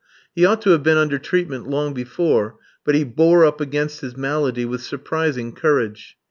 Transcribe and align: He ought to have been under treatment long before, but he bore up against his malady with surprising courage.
He 0.33 0.45
ought 0.45 0.63
to 0.63 0.71
have 0.71 0.81
been 0.81 0.97
under 0.97 1.19
treatment 1.19 1.67
long 1.69 1.93
before, 1.93 2.55
but 2.83 2.95
he 2.95 3.03
bore 3.03 3.45
up 3.45 3.61
against 3.61 4.01
his 4.01 4.17
malady 4.17 4.65
with 4.65 4.81
surprising 4.81 5.53
courage. 5.53 6.17